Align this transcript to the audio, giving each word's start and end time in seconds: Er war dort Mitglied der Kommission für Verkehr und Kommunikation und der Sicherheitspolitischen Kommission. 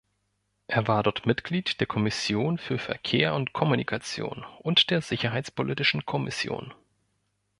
Er 0.65 0.87
war 0.87 1.03
dort 1.03 1.27
Mitglied 1.27 1.79
der 1.79 1.85
Kommission 1.85 2.57
für 2.57 2.79
Verkehr 2.79 3.35
und 3.35 3.53
Kommunikation 3.53 4.43
und 4.63 4.89
der 4.89 5.03
Sicherheitspolitischen 5.03 6.07
Kommission. 6.07 6.73